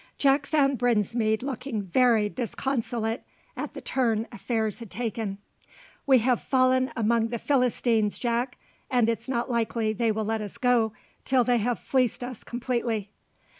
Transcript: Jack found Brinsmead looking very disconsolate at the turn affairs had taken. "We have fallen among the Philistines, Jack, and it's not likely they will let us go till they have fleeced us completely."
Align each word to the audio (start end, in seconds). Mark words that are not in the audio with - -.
Jack 0.17 0.47
found 0.47 0.79
Brinsmead 0.79 1.43
looking 1.43 1.83
very 1.83 2.27
disconsolate 2.27 3.21
at 3.55 3.75
the 3.75 3.81
turn 3.81 4.27
affairs 4.31 4.79
had 4.79 4.89
taken. 4.89 5.37
"We 6.07 6.17
have 6.17 6.41
fallen 6.41 6.91
among 6.97 7.27
the 7.27 7.37
Philistines, 7.37 8.17
Jack, 8.17 8.57
and 8.89 9.07
it's 9.07 9.29
not 9.29 9.47
likely 9.47 9.93
they 9.93 10.11
will 10.11 10.25
let 10.25 10.41
us 10.41 10.57
go 10.57 10.93
till 11.23 11.43
they 11.43 11.59
have 11.59 11.77
fleeced 11.77 12.23
us 12.23 12.43
completely." 12.43 13.11